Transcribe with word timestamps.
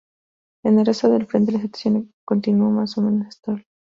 En 0.63 0.79
el 0.79 0.87
resto 0.87 1.11
del 1.11 1.27
frente 1.27 1.51
la 1.51 1.61
situación 1.61 2.11
continuó 2.25 2.71
más 2.71 2.97
o 2.97 3.03
menos 3.03 3.27
estable. 3.27 3.67